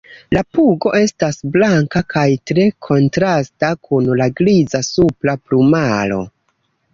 La 0.35 0.41
pugo 0.57 0.91
estas 0.99 1.35
blanka 1.55 2.01
kaj 2.13 2.23
tre 2.51 2.65
kontrasta 2.87 3.69
kun 3.89 4.09
la 4.23 4.29
griza 4.41 4.83
supra 4.89 5.37
plumaro. 5.45 6.19